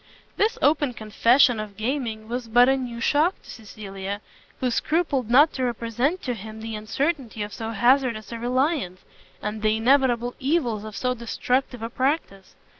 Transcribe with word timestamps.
This 0.35 0.57
open 0.63 0.93
confession 0.95 1.59
of 1.59 1.77
gaming 1.77 2.27
was 2.27 2.47
but 2.47 2.67
a 2.67 2.75
new 2.75 2.99
shock 2.99 3.39
to 3.43 3.49
Cecilia, 3.51 4.19
who 4.59 4.71
scrupled 4.71 5.29
not 5.29 5.53
to 5.53 5.63
represent 5.63 6.23
to 6.23 6.33
him 6.33 6.59
the 6.59 6.75
uncertainty 6.75 7.43
of 7.43 7.53
so 7.53 7.69
hazardous 7.69 8.31
a 8.31 8.39
reliance, 8.39 9.05
and 9.43 9.61
the 9.61 9.77
inevitable 9.77 10.33
evils 10.39 10.85
of 10.85 10.95
so 10.97 11.13
destructive 11.13 11.83
a 11.83 11.89
practice. 11.91 12.55